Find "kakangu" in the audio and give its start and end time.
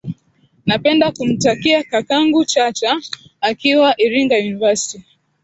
1.83-2.45